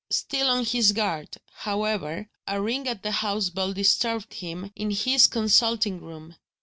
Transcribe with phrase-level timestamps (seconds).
[0.09, 5.27] Still on his guard, however, a ring at the house bell disturbed him in his
[5.27, 6.37] consulting room.